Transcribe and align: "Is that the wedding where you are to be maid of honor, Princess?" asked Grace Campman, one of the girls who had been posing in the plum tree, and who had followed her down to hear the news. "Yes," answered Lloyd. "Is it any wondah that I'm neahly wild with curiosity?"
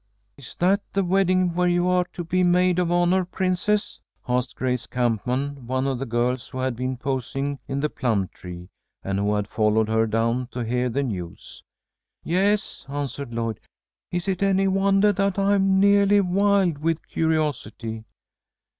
"Is 0.35 0.55
that 0.55 0.81
the 0.93 1.03
wedding 1.03 1.53
where 1.53 1.67
you 1.67 1.87
are 1.87 2.05
to 2.13 2.23
be 2.23 2.41
maid 2.43 2.79
of 2.79 2.91
honor, 2.91 3.23
Princess?" 3.23 3.99
asked 4.27 4.55
Grace 4.55 4.87
Campman, 4.87 5.67
one 5.67 5.85
of 5.85 5.99
the 5.99 6.07
girls 6.07 6.47
who 6.49 6.57
had 6.57 6.75
been 6.75 6.97
posing 6.97 7.59
in 7.67 7.81
the 7.81 7.87
plum 7.91 8.27
tree, 8.29 8.69
and 9.03 9.19
who 9.19 9.35
had 9.35 9.47
followed 9.47 9.89
her 9.89 10.07
down 10.07 10.47
to 10.53 10.61
hear 10.65 10.89
the 10.89 11.03
news. 11.03 11.61
"Yes," 12.23 12.83
answered 12.89 13.31
Lloyd. 13.31 13.59
"Is 14.11 14.27
it 14.27 14.41
any 14.41 14.67
wondah 14.67 15.13
that 15.13 15.37
I'm 15.37 15.79
neahly 15.79 16.19
wild 16.21 16.79
with 16.79 17.07
curiosity?" 17.07 18.03